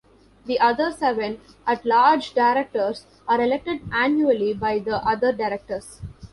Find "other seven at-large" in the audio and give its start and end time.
0.59-2.33